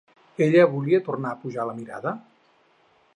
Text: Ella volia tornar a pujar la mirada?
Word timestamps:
Ella 0.45 0.63
volia 0.71 1.01
tornar 1.09 1.33
a 1.35 1.39
pujar 1.43 1.67
la 1.71 1.77
mirada? 1.83 2.15